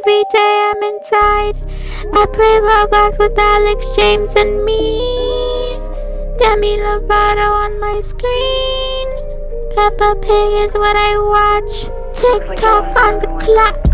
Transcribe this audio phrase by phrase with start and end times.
[0.00, 1.56] every day I'm inside.
[2.14, 4.98] I play Roblox with Alex James and me.
[6.38, 9.08] Demi Lovato on my screen.
[9.74, 11.90] Peppa Pig is what I watch.
[12.14, 13.89] TikTok on the clock.